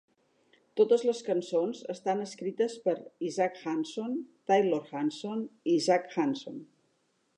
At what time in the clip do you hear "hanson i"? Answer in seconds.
5.03-5.81